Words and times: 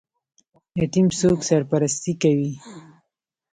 یتیم 0.81 1.07
څوک 1.19 1.39
سرپرستي 1.49 2.13
کوي؟ 2.21 2.51